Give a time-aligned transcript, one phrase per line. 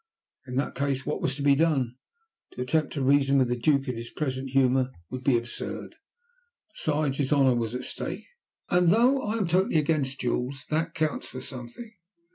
[0.47, 1.93] In that case what was to be done?
[2.53, 5.93] To attempt to reason with the Duke in his present humour would be absurd,
[6.73, 8.25] besides his honour was at stake,
[8.67, 11.93] and, though I am totally against duels, that counts for something.